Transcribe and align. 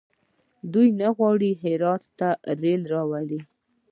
آیا 0.03 0.69
دوی 0.73 0.87
نه 1.01 1.07
غواړي 1.17 1.51
هرات 1.61 2.03
ته 2.19 2.29
ریل 2.61 2.81
راولي؟ 2.93 3.39